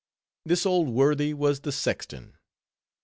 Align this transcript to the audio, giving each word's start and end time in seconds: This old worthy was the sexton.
This 0.45 0.65
old 0.65 0.89
worthy 0.89 1.31
was 1.31 1.59
the 1.59 1.71
sexton. 1.71 2.35